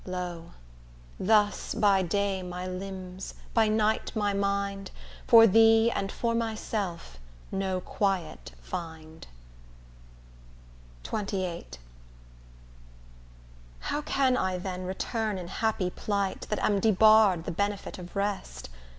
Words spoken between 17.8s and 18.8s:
of rest?